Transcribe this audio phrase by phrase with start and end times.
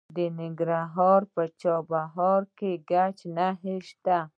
[0.17, 4.19] د ننګرهار په چپرهار کې د ګچ نښې شته.